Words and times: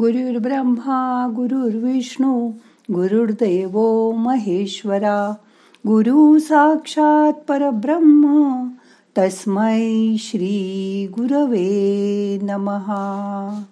गुरुर्ब्रह्मा 0.00 1.28
गुरुर्विष्णू 1.36 2.48
गुरुर्देव 2.92 4.10
महेश्वरा. 4.10 5.34
गुरु 5.86 6.38
साक्षात 6.38 7.32
परब्रह्म 7.32 8.68
तस्मै 9.18 10.16
श्री 10.18 11.06
गुरवे 11.18 12.38
नमहा 12.42 13.62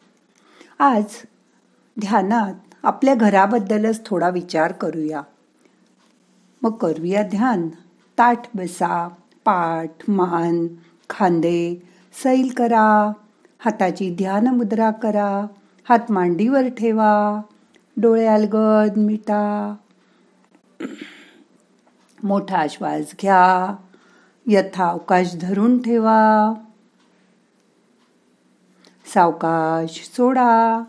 आज 0.79 1.05
ध्यानात 2.01 2.55
आपल्या 2.83 3.15
घराबद्दलच 3.15 4.07
थोडा 4.07 4.29
विचार 4.29 4.73
करूया. 4.73 5.23
मग 6.63 6.73
करूया 6.73 7.23
ध्यान. 7.23 7.69
ताठ 8.19 8.57
बसा 8.57 9.09
पाठ 9.45 9.91
मान 10.09 10.67
खांदे 11.11 11.83
सैल 12.23 12.49
करा. 12.57 13.13
हाताची 13.59 14.15
ध्यान 14.15 14.47
मुद्रा 14.47 14.91
करा. 14.91 15.47
हात 15.89 16.13
मांडीवर 16.13 16.69
ठेवा. 16.69 17.41
डोळे 17.97 18.27
अलगद 18.27 18.97
मिटा. 18.97 19.75
मोठा 22.23 22.67
श्वास 22.71 23.15
घ्या. 23.23 23.77
यथा 24.47 24.89
अवकाश 24.89 25.37
धरून 25.41 25.83
ठेवा. 25.83 26.55
सावकाश 29.15 30.11
सोडा. 30.17 30.83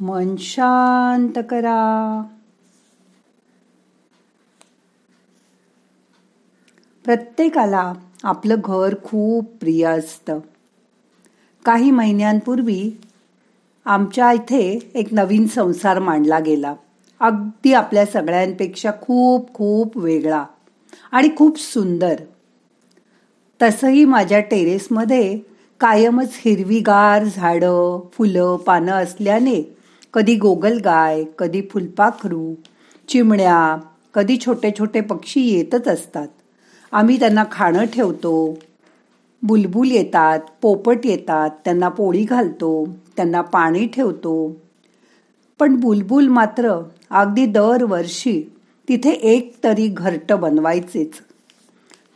मन 0.00 0.36
शांत 0.36 1.42
करा. 1.50 2.22
प्रत्येकाला 7.04 7.92
आपलं 8.24 8.56
घर 8.64 8.94
खूप 9.04 9.44
प्रिय 9.44 9.84
असतं. 9.84 10.38
काही 11.64 11.90
महिन्यांपूर्वी 11.90 13.00
आमच्या 13.86 14.32
इथे 14.32 14.90
एक 14.94 15.08
नवीन 15.12 15.46
संसार 15.46 15.98
मांडला 15.98 16.38
गेला. 16.38 16.74
अगदी 17.20 17.72
आपल्या 17.72 18.04
सगळ्यांपेक्षा 18.06 18.90
खूप 19.02 19.52
खूप 19.54 19.96
वेगळा 19.98 20.44
आणि 21.12 21.28
खूप 21.36 21.58
सुंदर. 21.58 22.14
तसंही 23.60 24.04
माझ्या 24.04 24.40
टेरेसमध्ये 24.40 25.38
कायमच 25.80 26.38
हिरवीगार 26.44 27.24
झाडं 27.24 28.00
फुलं 28.12 28.56
पानं 28.56 28.92
असल्याने 28.92 29.62
कधी 30.14 30.34
गोगलगाय 30.36 31.24
कधी 31.38 31.62
फुलपाखरू 31.70 32.54
चिमण्या 33.08 33.76
कधी 34.14 34.36
छोटे 34.46 34.70
छोटे 34.78 35.00
पक्षी 35.00 35.40
येतच 35.40 35.88
असतात. 35.88 36.28
आम्ही 36.92 37.18
त्यांना 37.20 37.44
खाणं 37.52 37.84
ठेवतो 37.84 38.58
बुलबुल 39.42 39.90
येतात 39.90 40.40
पोपट 40.60 40.98
येतात 41.04 41.50
त्यांना 41.64 41.88
पोळी 41.88 42.24
घालतो. 42.24 42.84
त्यांना 43.16 43.40
पाणी 43.40 43.86
ठेवतो. 43.86 44.56
पण 45.58 45.80
बुलबुल 45.80 46.28
मात्र 46.28 46.82
अगदी 47.10 47.46
दरवर्षी 47.46 48.52
तिथे 48.88 49.10
एक 49.10 49.56
तरी 49.64 49.88
घरट 49.88 50.32
बनवायचेच. 50.32 51.10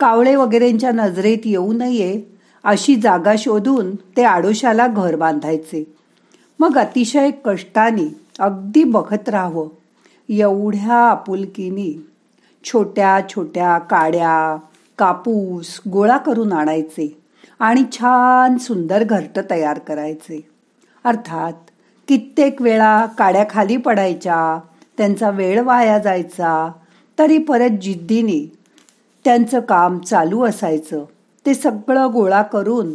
कावळे 0.00 0.36
वगैरेंच्या 0.36 0.90
नजरेत 0.92 1.38
येऊ 1.44 1.72
नये 1.72 2.36
अशी 2.64 2.96
जागा 2.96 3.34
शोधून 3.38 3.94
ते 3.94 4.24
आडोशाला 4.24 4.86
घर 4.86 5.16
बांधायचे. 5.16 5.94
मग 6.58 6.78
अतिशय 6.78 7.30
कष्टाने 7.44 8.20
अगदी 8.38 8.84
बघत 8.84 9.28
राहावं. 9.28 9.68
एवढ्या 10.28 10.94
आपुलकीनी 10.94 12.06
छोट्या 12.64 13.20
छोट्या 13.28 13.78
काड्या 13.78 14.56
कापूस 14.98 15.80
गोळा 15.92 16.16
करून 16.16 16.52
आणायचे 16.52 17.22
आणि 17.58 17.84
छान 17.92 18.58
सुंदर 18.58 19.04
घरटं 19.04 19.42
तयार 19.50 19.78
करायचे. 19.78 20.55
अर्थात 21.06 21.52
कित्येक 22.08 22.62
वेळा 22.62 23.06
काड्या 23.06 23.44
खाली 23.50 23.76
पडायच्या 23.76 24.58
त्यांचा 24.98 25.30
वेळ 25.30 25.60
वाया 25.60 25.98
जायचा 25.98 26.72
तरी 27.18 27.38
परत 27.38 27.70
जिद्दीने 27.70 28.52
त्यांचं 29.24 29.60
काम 29.60 29.98
चालू 29.98 30.42
असायचं. 30.42 31.04
ते 31.46 31.54
सगळं 31.54 32.12
गोळा 32.12 32.42
करून 32.42 32.94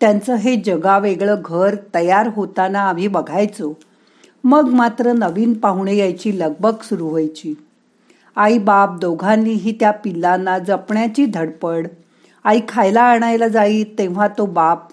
त्यांचं 0.00 0.34
हे 0.34 0.56
जगावेगळं 0.56 1.42
घर 1.44 1.76
तयार 1.94 2.28
होताना 2.34 2.80
आम्ही 2.80 3.08
बघायचो. 3.08 3.72
मग 4.44 4.68
मात्र 4.68 5.12
नवीन 5.12 5.52
पाहुणे 5.52 5.96
यायची 5.96 6.38
लगबग 6.38 6.82
सुरू 6.82 7.08
व्हायची. 7.08 7.54
आई 8.36 8.58
बाप 8.58 8.98
दोघांनीही 8.98 9.76
त्या 9.80 9.90
पिल्लांना 9.90 10.58
जपण्याची 10.58 11.26
धडपड. 11.26 11.86
आई 12.44 12.60
खायला 12.68 13.02
आणायला 13.02 13.48
जाई 13.48 13.84
तेव्हा 13.84 14.28
तो 14.38 14.46
बाप 14.46 14.88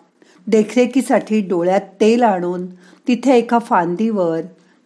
देखरेखीसाठी 0.49 1.41
डोळ्यात 1.41 1.81
तेल 2.01 2.23
आणून 2.23 2.65
तिथे 3.07 3.35
एका 3.37 3.59
फांदीवर 3.59 4.41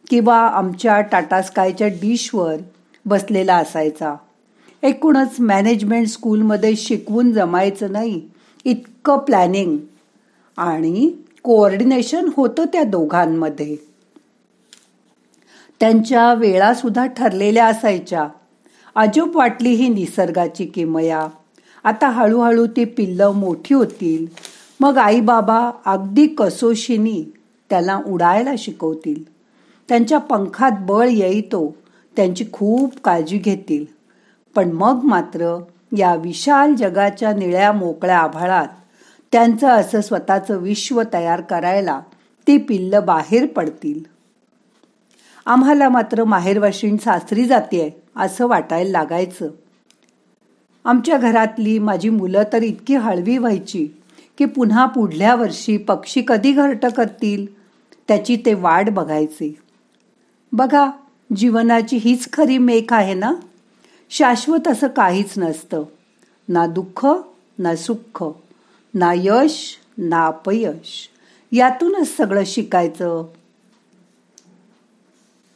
किंवा 0.09 0.37
आमच्या 0.37 1.01
टाटा 1.01 1.41
स्कायच्या 1.41 1.87
डिशवर 1.87 2.55
बसलेला 3.05 3.55
असायचा. 3.55 4.15
एकूणच 4.83 5.35
मॅनेजमेंट 5.39 6.07
स्कूलमध्ये 6.07 6.75
शिकवून 6.75 7.31
जमायचं 7.31 7.91
नाही 7.91 8.21
इतकं 8.65 9.17
प्लॅनिंग 9.17 9.77
आणि 10.57 11.11
कोऑर्डिनेशन 11.43 12.29
होतं 12.35 12.65
त्या 12.73 12.83
दोघांमध्ये. 12.83 13.75
त्यांच्या 15.79 16.33
वेळासुद्धा 16.33 17.05
ठरलेल्या 17.05 17.65
असायच्या. 17.65 18.27
अजूब 18.95 19.35
वाटली 19.35 19.69
ही 19.69 19.89
निसर्गाची 19.89 20.65
किमया. 20.65 21.27
आता 21.83 22.09
हळूहळू 22.09 22.67
ती 22.67 22.85
पिल्लं 22.85 23.31
मोठी 23.31 23.73
होतील 23.73 24.52
मग 24.83 24.97
आई 24.97 25.19
बाबा 25.19 25.71
अगदी 25.85 26.27
कसोशीनी 26.27 27.23
त्याला 27.69 28.01
उडायला 28.07 28.51
शिकवतील. 28.57 29.23
त्यांच्या 29.89 30.17
पंखात 30.17 30.71
बळ 30.79 31.07
येईतो 31.07 31.75
त्यांची 32.15 32.45
खूप 32.53 32.99
काळजी 33.03 33.37
घेतील. 33.37 33.85
पण 34.55 34.71
मग 34.71 34.99
मात्र 35.03 35.63
या 35.97 36.15
विशाल 36.15 36.75
जगाच्या 36.75 37.33
निळ्या 37.33 37.71
मोकळ्या 37.71 38.17
आभाळात 38.17 38.67
त्यांचं 39.31 39.67
असं 39.67 40.01
स्वतःचं 40.01 40.57
विश्व 40.57 41.01
तयार 41.13 41.41
करायला 41.41 42.01
ती 42.47 42.57
पिल्लं 42.57 43.05
बाहेर 43.05 43.45
पडतील. 43.45 44.03
आम्हाला 45.45 45.89
मात्र 45.89 46.23
माहेरवाशीण 46.23 46.97
सासरी 46.97 47.45
जाते 47.45 48.03
असं 48.15 48.47
वाटायला 48.47 48.91
लागायचं. 48.91 49.47
आमच्या 50.85 51.17
घरातली 51.17 51.79
माझी 51.79 52.09
मुलं 52.09 52.43
तर 52.53 52.63
इतकी 52.63 52.95
हळवी 52.95 53.37
व्हायची 53.37 53.87
की 54.37 54.45
पुन्हा 54.45 54.85
पुढल्या 54.85 55.35
वर्षी 55.35 55.77
पक्षी 55.77 56.23
कधी 56.27 56.51
घरट 56.51 56.85
करतील? 56.85 57.63
त्याची 58.07 58.35
ते 58.45 58.53
वाट 58.53 58.89
बघायचे. 58.89 59.55
बघा 60.51 60.91
जीवनाची 61.35 61.97
हीच 61.97 62.33
खरी 62.33 62.57
मेक 62.57 62.93
आहे 62.93 63.13
ना? 63.13 63.33
शाश्वत 64.09 64.67
असं 64.67 64.87
काहीच 64.87 65.33
नसतं. 65.37 65.83
ना 66.49 66.65
दुःख 66.65 67.07
ना 67.59 67.75
सुख 67.75 68.23
ना 68.93 69.13
यश 69.15 69.77
ना 69.97 70.25
अपयश. 70.25 71.09
यातूनच 71.51 72.17
सगळं 72.17 72.43
शिकायचं. 72.45 73.25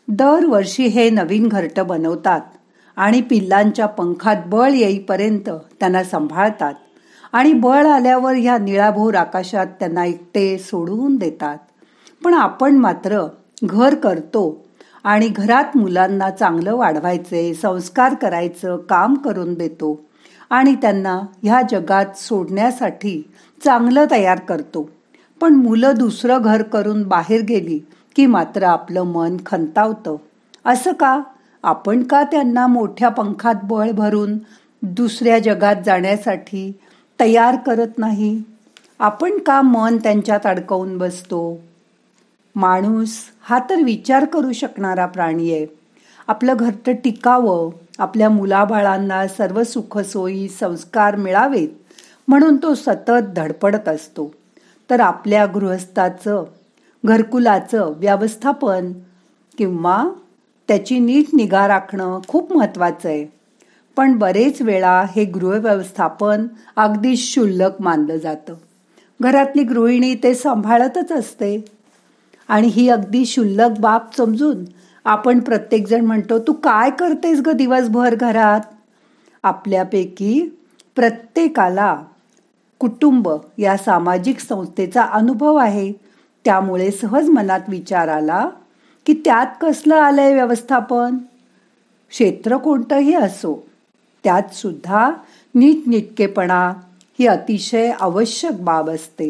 दरवर्षी 0.08 0.84
हे 0.84 1.10
नवीन 1.10 1.48
घरट 1.48 1.80
बनवतात 1.80 2.42
आणि 2.96 3.22
पिल्लांच्या 3.22 3.86
पंखात 3.86 4.36
बळ 4.46 4.70
येईपर्यंत 4.70 5.50
त्यांना 5.50 6.04
सांभाळतात. 6.04 6.74
आणि 7.34 7.54
बळ 7.54 7.86
आल्यावर 7.86 8.34
ह्या 8.34 8.58
निळाभोर 8.58 9.16
आकाशात 9.16 9.68
त्यांना 9.80 10.06
एकटे 10.06 10.58
सोडवून 10.58 11.16
देतात. 11.16 11.58
पण 12.24 12.34
आपण 12.34 12.76
मात्र 12.76 13.28
घर 13.64 13.96
करतो 13.96 14.66
आणि 15.04 15.28
घरात 15.28 15.78
मुलांना 15.78 16.30
चांगलं 16.30 16.76
वाढवायचे 16.76 17.54
संस्कार 17.54 18.14
करायचं 18.14 18.78
काम 18.78 19.14
करून 19.14 19.54
देतो 19.54 20.00
आणि 20.50 20.76
त्यांना 20.76 21.22
ह्या 21.44 21.62
जगात 21.72 22.18
सोडण्यासाठी 22.18 23.32
चांगलं 23.64 24.06
तयार 24.12 24.40
करतो. 24.40 24.90
पण 25.42 25.54
मुलं 25.54 25.92
दुसरं 25.98 26.42
घर 26.42 26.62
करून 26.62 27.08
बाहेर 27.08 27.42
गेली 27.42 27.80
की 28.16 28.26
मात्र 28.26 28.64
आपलं 28.64 29.04
मन 29.04 29.38
खंतावतं. 29.46 30.16
असं 30.66 30.92
का? 30.94 31.22
आपण 31.64 32.04
का 32.04 32.24
त्यांना 32.24 32.68
मोठ्या 32.68 33.10
पंखात 33.10 33.56
बळ 33.64 33.92
भरून 33.92 34.38
दुसऱ्या 34.82 35.40
जगात 35.40 35.76
जाण्यासाठी 35.86 36.72
तयार 37.20 37.56
करत 37.56 37.98
नाही. 37.98 38.44
आपण 39.00 39.38
का 39.38 39.62
मन 39.62 39.98
त्यांच्यात 39.98 40.40
अडकवून 40.46 40.98
बसतो? 40.98 41.60
माणूस 42.56 43.18
हा 43.42 43.60
तर 43.70 43.76
विचार 43.76 44.26
करू 44.26 44.52
शकणारा 44.52 45.06
प्राणी 45.06 45.54
आहे. 45.54 45.66
आपलं 46.28 46.54
घरट 46.60 46.90
टिकावं 46.90 47.70
आपल्या 48.00 48.30
मुलाबाळांना 48.30 49.28
सर्व 49.28 49.64
सुखसोयी 49.64 50.50
संस्कार 50.50 51.16
मिळावेत 51.16 51.68
म्हणून 52.28 52.58
तो 52.58 52.76
सतत 52.76 53.34
धडपडत 53.36 53.90
असतो. 53.90 54.34
तर 54.90 55.00
आपल्या 55.00 55.46
गृहस्थाचं 55.46 56.44
घरकुलाचं 57.06 57.94
व्यवस्थापन 57.98 58.92
किंवा 59.58 60.08
त्याची 60.68 61.00
नीट 61.00 61.26
निगा 61.34 61.68
राखणं 61.68 62.20
खूप 62.28 62.58
महत्त्वाचं 62.58 63.10
आहे. 63.10 63.37
पण 63.98 64.18
बरेच 64.18 64.62
वेळा 64.62 65.06
हे 65.16 65.26
गृहव्यवस्थापन 65.26 66.48
अगदी 66.76 67.16
क्षुल्लक 67.16 67.72
मानलं 67.80 68.18
जातं. 68.18 68.54
घरातली 69.22 69.64
गृहिणी 69.64 70.16
ते 70.16 70.34
सांभाळतच 70.34 71.12
असते. 71.12 71.66
आणि 72.48 72.68
ही 72.68 72.90
अगदी 72.90 73.24
क्षुल्लक 73.24 73.80
बाब 73.80 74.02
समजून 74.18 74.66
आपण 75.06 75.40
प्रत्येकजण 75.40 76.06
म्हणतो 76.06 76.40
तू 76.40 76.54
काय 76.54 76.90
करतेस 76.90 77.40
ग 77.40 77.50
दिवसभर 77.50 78.16
घरात? 78.16 78.62
आपल्यापैकी 79.44 80.60
प्रत्येकाला 80.96 82.02
कुटुंब 82.80 83.30
या 83.58 83.78
सामाजिक 83.78 84.40
संस्थेचा 84.40 85.02
अनुभव 85.02 85.56
आहे. 85.56 85.94
त्यामुळे 86.46 86.92
सहज 86.92 87.30
मनात 87.30 87.60
विचार 87.68 88.08
आला 88.08 88.50
की 89.06 89.14
त्यात 89.14 89.48
कसलं 89.62 89.96
आलंय 89.96 90.34
व्यवस्थापन? 90.34 91.18
क्षेत्र 92.10 92.58
कोणतंही 92.58 93.14
असो. 93.14 93.68
त्यात 94.24 94.54
सुद्धा 94.54 95.10
नीटनिटकेपणा 95.56 96.74
ही 97.20 97.28
अतिशय 97.28 97.92
आवश्यक 98.00 98.64
बाब 98.64 98.90
असते. 98.90 99.30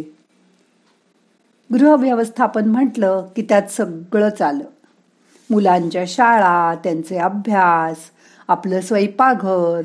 गृहव्यवस्थापन 1.69 2.69
म्हटलं 2.69 3.25
की 3.36 3.42
त्यात 3.42 3.72
सगळंच 3.72 4.42
आलं 4.42 4.63
मुलांच्या 5.50 6.04
शाळा 6.07 6.75
त्यांचे 6.84 7.18
अभ्यास 7.18 7.98
आपलं 8.48 8.81
स्वयंपाकघर 8.81 9.81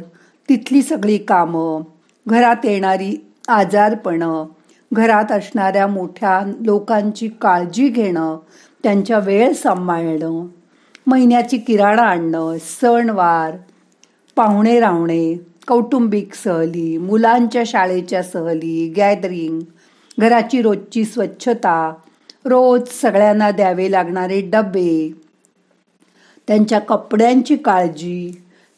तिथली 0.48 0.82
सगळी 0.82 1.18
कामं 1.18 1.82
घरात 2.26 2.64
येणारी 2.64 3.14
आजारपणं 3.48 4.44
घरात 4.92 5.32
असणाऱ्या 5.32 5.86
मोठ्या 5.86 6.40
लोकांची 6.60 7.28
काळजी 7.28 7.88
घेणं 7.88 8.36
त्यांच्या 8.82 9.18
वेळ 9.18 9.52
सांभाळणं 9.52 10.46
महिन्याची 11.06 11.58
किराणा 11.58 12.02
आणणं 12.02 12.56
सणवार 12.60 13.56
पाहुणे 14.36 14.80
रावणे 14.80 15.34
कौटुंबिक 15.68 16.34
सहली 16.34 16.98
मुलांच्या 16.98 17.62
शाळेच्या 17.66 18.22
सहली 18.22 18.92
गॅदरिंग 18.96 19.60
घराची 20.20 20.62
रोजची 20.62 21.04
स्वच्छता 21.04 21.92
रोज 22.44 22.88
सगळ्यांना 22.88 23.50
द्यावे 23.50 23.90
लागणारे 23.90 24.40
डबे. 24.40 25.12
त्यांच्या 26.48 26.78
कपड्यांची 26.78 27.56
काळजी 27.56 28.32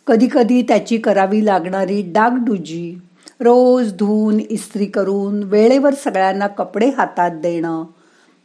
कधीकधी 0.07 0.63
त्याची 0.63 0.97
करावी 0.97 1.45
लागणारी 1.47 2.03
डागडुजी 2.13 2.95
रोज 3.41 3.93
धुवून 3.93 4.41
इस्त्री 4.41 4.87
करून 4.87 5.43
वेळेवर 5.43 5.95
सगळ्यांना 5.95 6.47
कपडे 6.47 6.89
हातात 6.89 7.31
देणं 7.31 7.85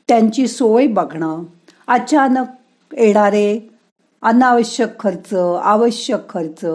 त्यांची 0.08 0.48
सोय 0.48 0.88
बघणं 0.88 1.44
अचानक 1.88 2.96
येणारे 2.98 3.60
अनावश्यक 4.22 5.00
खर्च 5.00 5.34
आवश्यक 5.64 6.30
खर्च 6.30 6.66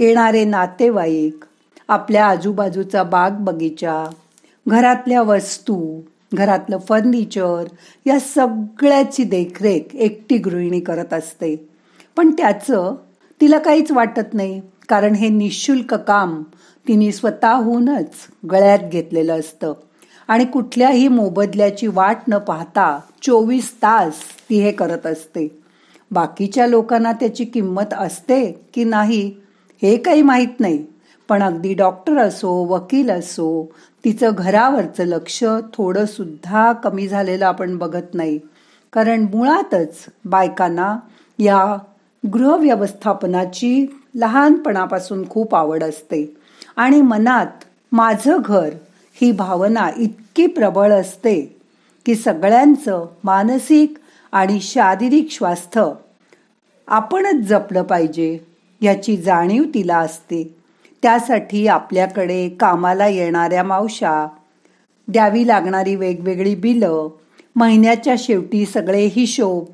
येणारे 0.00 0.44
नातेवाईक 0.44 1.44
आपल्या 1.88 2.26
आजूबाजूचा 2.26 3.02
बाग 3.02 3.30
बगीचा 3.30 4.04
घरातल्या 4.68 5.22
वस्तू 5.22 6.00
घरातलं 6.34 6.78
फर्निचर 6.78 7.64
या 8.06 8.20
सगळ्याची 8.20 9.24
देखरेख 9.24 9.96
एकटी 9.96 10.38
गृहिणी 10.38 10.80
करत 10.80 11.14
असते. 11.14 11.68
पण 12.16 12.30
त्याचं 12.30 12.94
तिला 13.40 13.58
काहीच 13.58 13.92
वाटत 13.92 14.34
नाही 14.34 14.60
कारण 14.88 15.14
हे 15.14 15.28
निशुल्क 15.28 15.94
काम 15.94 16.42
तिने 16.88 17.12
स्वतःहूनच 17.12 18.10
गळ्यात 18.50 18.78
घेतलेलं 18.92 19.40
असतं. 19.40 19.72
आणि 20.28 20.44
कुठल्याही 20.44 21.08
मोबदल्याची 21.08 21.86
वाट 21.86 22.16
न 22.28 22.38
पाहता 22.38 23.00
चोवीस 23.22 23.72
तास 23.72 24.14
ती 24.50 24.60
हे 24.60 24.72
करत 24.72 25.06
असते. 25.06 25.60
बाकीच्या 26.10 26.66
लोकांना 26.66 27.12
त्याची 27.12 27.44
किंमत 27.44 27.94
असते 27.98 28.68
की 28.74 28.84
नाही 28.84 29.49
हे 29.82 29.96
काही 29.96 30.22
माहीत 30.22 30.60
नाही. 30.60 30.86
पण 31.28 31.42
अगदी 31.42 31.74
डॉक्टर 31.74 32.18
असो 32.18 32.50
वकील 32.50 33.10
असो 33.10 33.72
तिचं 34.04 34.30
घरावरचं 34.38 35.04
लक्ष 35.04 35.44
थोडंसुद्धा 35.74 36.72
कमी 36.72 37.08
झालेलं 37.08 37.46
आपण 37.46 37.78
बघत 37.78 38.14
नाही. 38.14 38.38
कारण 38.92 39.26
मुळातच 39.34 40.04
बायकांना 40.24 40.96
या 41.38 41.76
गृहव्यवस्थापनाची 42.32 44.00
लहानपणापासून 44.14 45.28
खूप 45.28 45.54
आवड 45.54 45.84
असते. 45.84 46.36
आणि 46.76 47.00
मनात 47.00 47.64
माझं 47.92 48.38
घर 48.44 48.70
ही 49.14 49.32
भावना 49.32 49.90
इतकी 49.96 50.46
प्रबळ 50.46 50.92
असते 50.92 51.56
की 52.06 52.14
सगळ्यांचं 52.14 53.06
मानसिक 53.24 53.98
आणि 54.32 54.60
शारीरिक 54.60 55.30
स्वास्थ्य 55.30 55.84
आपणच 56.86 57.34
जपलं 57.34 57.82
पाहिजे. 57.82 58.49
याची 58.80 59.16
जाणीव 59.16 59.64
तिला 59.74 59.98
असते. 59.98 60.56
त्यासाठी 61.02 61.66
आपल्याकडे 61.66 62.48
कामाला 62.48 63.06
येणाऱ्या 63.06 63.62
मावशा 63.62 64.26
द्यावी 65.08 65.46
लागणारी 65.46 65.94
वेगवेगळी 65.94 66.54
बिलं 66.54 67.08
महिन्याच्या 67.56 68.14
शेवटी 68.18 68.66
सगळे 68.66 69.06
हिशोब. 69.06 69.64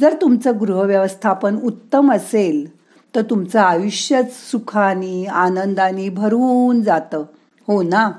जर 0.00 0.14
तुमचं 0.20 0.58
गृहव्यवस्थापन 0.60 1.58
उत्तम 1.62 2.12
असेल 2.12 2.78
तर 3.14 3.22
तुमचं 3.22 3.60
आयुष्यच 3.60 4.50
सुखाने 4.50 5.24
आनंदाने 5.24 6.08
भरून 6.08 6.82
जातं. 6.82 7.24
हो 7.66 7.82
ना? 7.82 8.10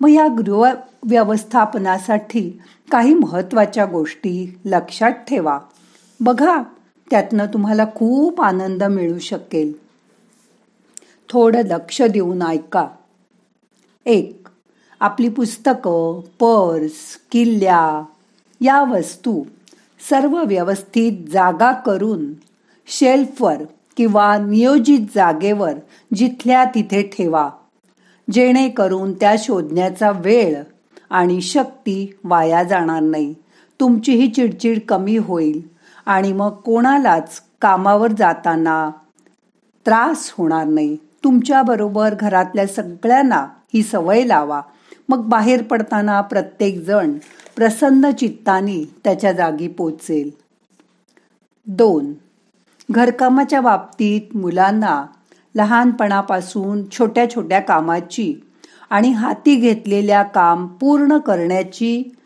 मग 0.00 0.08
या 0.08 0.26
गृह 0.26 0.72
व्यवस्थापनासाठी 1.04 2.60
काही 2.90 3.14
महत्त्वाच्या 3.14 3.84
गोष्टी 3.84 4.58
लक्षात 4.64 5.10
ठेवा. 5.10 5.58
बघा 6.20 6.62
त्यातनं 7.10 7.46
तुम्हाला 7.46 7.84
खूप 7.94 8.40
आनंद 8.40 8.82
मिळू 8.82 9.18
शकेल. 9.18 9.72
थोडं 11.28 11.60
लक्ष 11.60 12.02
देऊन 12.02 12.42
ऐका. 12.42 12.88
एक 14.06 14.48
आपली 15.00 15.28
पुस्तकं 15.28 16.20
पर्स 16.20 17.18
किल्ल्या 17.32 18.04
या 18.60 18.82
वस्तू 18.82 19.42
सर्व 20.10 20.44
व्यवस्थित 20.44 21.12
जागा 21.30 21.72
करून 21.72 22.32
शेल्फवर 22.86 23.56
किंवा 23.96 24.38
नियोजित 24.38 25.00
जागेवर 25.14 25.72
जिथल्या 26.14 26.64
तिथे 26.64 27.02
ठेवा. 27.02 27.50
जेणेकरून 28.30 29.12
त्या 29.12 29.34
शोधण्याचा 29.38 30.10
वेळ 30.10 30.62
आणि 31.10 31.40
शक्ती 31.40 32.16
वाया 32.24 32.62
जाणार 32.62 33.02
नाही. 33.02 33.34
तुमचीही 33.80 34.28
चिडचिड 34.28 34.78
कमी 34.88 35.16
होईल. 35.16 35.77
आणि 36.08 36.32
मग 36.32 36.50
कोणालाच 36.50 37.42
कामावर 37.60 38.12
जाताना 38.12 38.90
त्रास 39.86 40.34
होणार 40.38 40.66
नाही. 40.66 40.96
तुमच्याबरोबर 41.24 42.14
घरातल्या 42.14 42.66
सगळ्यांना 42.66 43.46
ही 43.74 43.82
सवय 43.82 44.24
लावा. 44.24 44.60
मग 45.08 45.18
बाहेर 45.18 45.62
पडताना 45.62 46.20
प्रत्येक 46.20 46.84
जण 46.84 47.12
प्रसन्न 47.56 48.10
चित्तानी 48.10 48.84
त्याच्या 49.04 49.32
जागी 49.32 49.68
पोचेल. 49.68 50.30
दोन. 51.66 52.12
घरकामाच्या 52.90 53.60
बाबतीत 53.60 54.36
मुलांना 54.36 55.06
लहानपणापासून 55.54 56.90
छोट्या 56.90 57.30
छोट्या 57.30 57.60
कामाची 57.60 58.34
आणि 58.90 59.10
हाती 59.10 59.56
घेतलेल्या 59.56 60.22
काम 60.22 60.66
पूर्ण 60.66 61.18
करण्याची 61.18 62.16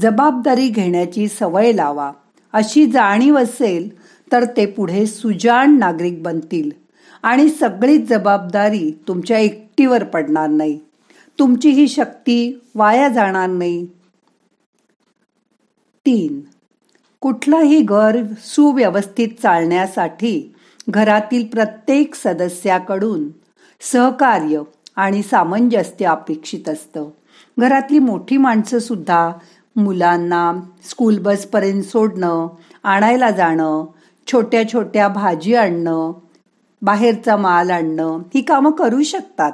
जबाबदारी 0.00 0.68
घेण्याची 0.68 1.28
सवय 1.28 1.72
लावा. 1.72 2.12
अशी 2.52 2.86
जाणीव 2.86 3.38
असेल 3.38 4.02
तर 4.32 4.44
ते 4.44 4.66
पुढे 4.66 5.06
सुजाण 5.06 5.78
नागरिक 5.78 6.22
बनतील 6.22 6.70
आणि 7.22 7.48
सगळीच 7.48 8.08
जबाबदारी 8.08 8.98
तुमच्या 9.08 9.38
एकटीवर 9.38 10.04
पडणार 10.04 10.48
नाही. 10.48 10.80
तुमची 11.38 11.70
ही 11.70 11.88
शक्ती 11.88 12.60
वाया 12.74 13.08
जाणार 13.08 13.48
नाही. 13.48 13.86
तीन. 16.06 16.40
कुठलंही 17.20 17.80
घर 17.80 18.18
सुव्यवस्थित 18.40 19.28
चालण्यासाठी 19.42 20.54
घरातील 20.90 21.46
प्रत्येक 21.46 22.14
सदस्याकडून 22.14 23.28
सहकार्य 23.80 24.62
आणि 24.96 25.22
सामंजस्य 25.22 26.06
अपेक्षित 26.06 26.68
असतं. 26.68 27.08
घरातली 27.58 27.98
मोठी 27.98 28.36
माणसं 28.36 28.78
सुद्धा 28.78 29.32
मुलांना 29.76 30.52
स्कूल 30.90 31.18
बसपर्यंत 31.18 31.82
सोडणं 31.82 32.48
आणायला 32.84 33.30
जाणं 33.30 33.84
छोट्या 34.26 34.72
छोट्या 34.72 35.08
भाजी 35.08 35.54
आणणं 35.54 36.12
बाहेरचा 36.82 37.36
माल 37.36 37.70
आणणं 37.70 38.18
ही 38.34 38.42
कामं 38.42 38.70
करू 38.70 39.02
शकतात. 39.02 39.52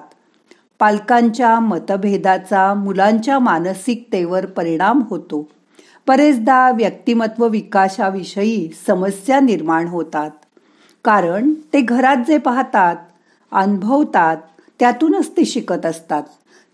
पालकांच्या 0.79 1.61
मतभेदाचा 1.61 2.75
मुलांच्या 2.75 3.39
मानसिकतेवर 3.39 4.47
परिणाम 4.47 5.03
होतो. 5.11 5.49
बरेचदा 6.07 6.71
व्यक्तिमत्व 6.71 7.49
विकासाविषयी 7.49 8.71
समस्या 8.87 9.41
निर्माण 9.41 9.87
होतात. 9.89 10.31
कारण 11.05 11.55
ते 11.73 11.81
घरात 11.81 12.17
जे 12.17 12.39
पाहतात 12.39 12.97
अनुभवतात 13.53 14.37
त्यातूनच 14.81 15.31
ते 15.31 15.45
शिकत 15.45 15.87
असतात. 15.87 16.23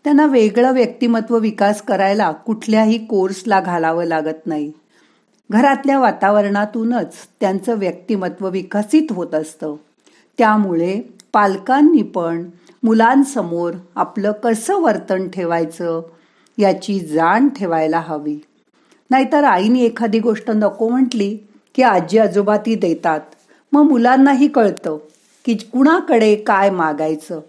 त्यांना 0.05 0.27
वेगळं 0.27 0.73
व्यक्तिमत्व 0.73 1.39
विकास 1.39 1.83
करायला 1.83 2.33
कुठल्याही 2.33 3.07
कोर्सला 3.07 3.61
घालावं 3.61 4.05
लागत 4.05 4.47
नाही. 4.47 4.73
घरातल्या 5.51 5.99
वातावरणातूनच 5.99 7.15
त्यांचं 7.41 7.79
व्यक्तिमत्व 7.79 8.49
विकसित 8.49 9.03
होत 9.11 9.35
असतं. 9.35 9.75
त्यामुळे 10.39 11.01
पालकांनी 11.33 12.03
पण 12.03 12.51
मुलांसमोर 12.83 13.73
आपलं 13.95 14.33
कसं 14.33 14.81
वर्तन 14.81 15.29
ठेवायचं 15.29 16.03
याची 16.59 17.01
जाण 17.01 17.49
ठेवायला 17.49 18.01
हवी. 18.01 18.39
नाहीतर 19.11 19.45
आईने 19.45 19.81
एखादी 19.81 20.19
गोष्ट 20.19 20.51
नको 20.51 20.89
म्हटली 20.89 21.37
की 21.75 21.83
आजी 21.83 22.19
आजोबा 22.19 22.57
ती 22.57 22.75
देतात. 22.75 23.21
मग 23.73 23.83
मुलांनाही 23.83 24.49
कळतं 24.49 24.99
की 25.45 25.55
कुणाकडे 25.55 26.37
काय 26.37 26.71
मागायचं. 26.71 27.41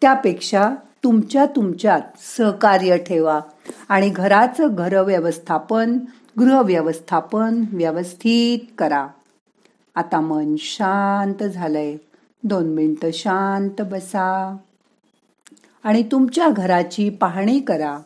त्यापेक्षा 0.00 0.74
तुमच्या 1.04 1.46
तुमच्यात 1.46 2.00
सहकार्य 2.36 2.96
ठेवा 2.96 3.40
आणि 3.88 4.08
घराचं 4.08 4.68
घर 4.74 5.00
व्यवस्थापन 5.00 5.98
गृहव्यवस्थापन 6.38 7.64
व्यवस्थित 7.72 8.58
करा. 8.78 9.06
आता 9.94 10.20
मन 10.20 10.54
शांत 10.58 11.42
झालंय. 11.42 11.96
दोन 12.44 12.74
मिनटं 12.74 13.10
शांत 13.12 13.82
बसा. 13.82 14.56
आणि 15.84 16.02
तुमच्या 16.02 16.48
घराची 16.48 17.10
पाहणी 17.10 17.60
करा. 17.60 17.98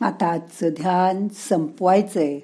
आता 0.00 0.26
आजचं 0.26 0.68
ध्यान 0.68 1.28
संपवायचंय. 1.48 2.40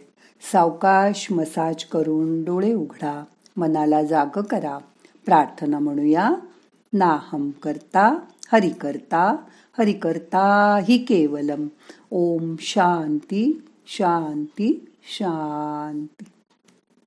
सावकाश 0.52 1.32
मसाज 1.32 1.84
करून 1.84 2.44
डोळे 2.44 2.74
उघडा. 2.74 3.24
मनाला 3.56 4.02
जाग 4.02 4.40
करा. 4.40 4.78
प्रार्थना 5.24 5.78
म्हणूया. 5.78 6.30
नाहम 6.92 7.50
करता 7.50 8.18
हरि 8.52 8.70
करता 8.70 9.36
हरि 9.78 9.92
करता 9.92 10.76
हि 10.88 10.98
केवलम. 10.98 11.68
ओम 12.10 12.54
शांती 12.60 13.68
शांती 13.86 14.88
शांती. 15.18 16.24